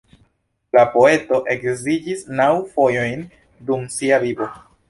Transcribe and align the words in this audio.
La 0.77 0.85
poeto 0.95 1.39
edziĝis 1.55 2.25
naŭ 2.41 2.49
fojojn 2.73 3.25
dum 3.69 3.89
sia 3.99 4.23
vivo. 4.29 4.53